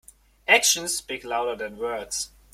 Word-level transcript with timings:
Actions 0.47 0.95
speak 0.95 1.23
louder 1.23 1.55
than 1.55 1.77
words. 1.77 2.31